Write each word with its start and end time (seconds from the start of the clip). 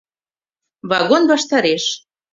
Вагон 0.89 1.23
ваштареш 1.31 1.83